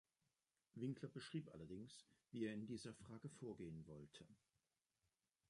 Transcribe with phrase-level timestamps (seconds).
[0.73, 4.25] Winkler beschrieb allerdings, wie er in dieser Frage vorgehen wollte.